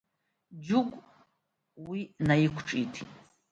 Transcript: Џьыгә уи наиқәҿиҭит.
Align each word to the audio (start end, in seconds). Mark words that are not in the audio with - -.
Џьыгә 0.65 0.95
уи 1.87 1.99
наиқәҿиҭит. 2.25 3.09